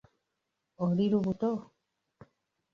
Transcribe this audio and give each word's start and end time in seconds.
Oli 0.87 1.05
lubuto? 1.11 1.51